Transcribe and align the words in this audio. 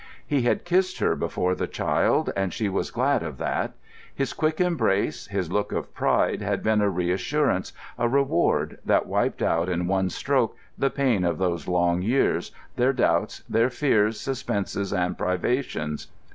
He 0.25 0.41
had 0.41 0.65
kissed 0.65 0.97
her 0.97 1.15
before 1.15 1.53
the 1.53 1.67
child, 1.67 2.33
and 2.35 2.51
she 2.51 2.67
was 2.69 2.89
glad 2.89 3.21
of 3.21 3.37
that. 3.37 3.73
His 4.15 4.33
quick 4.33 4.59
embrace, 4.59 5.27
his 5.27 5.51
look 5.51 5.71
of 5.71 5.93
pride, 5.93 6.41
had 6.41 6.63
been 6.63 6.81
a 6.81 6.89
reassurance, 6.89 7.71
a 7.99 8.09
reward, 8.09 8.79
that 8.83 9.05
wiped 9.05 9.43
out 9.43 9.69
in 9.69 9.85
one 9.85 10.09
stroke 10.09 10.55
the 10.75 10.89
pain 10.89 11.23
of 11.23 11.37
those 11.37 11.67
long 11.67 12.01
years, 12.01 12.51
their 12.77 12.93
doubts, 12.93 13.41
their 13.47 13.69
fears, 13.69 14.19
suspenses, 14.19 14.91
and 14.91 15.19
privations. 15.19 16.07